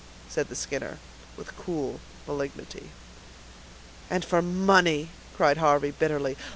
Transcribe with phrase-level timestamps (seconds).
[0.27, 0.97] said the Skinner,
[1.37, 2.89] with cool malignity.
[4.09, 6.37] "And for money," cried Harvey, bitterly.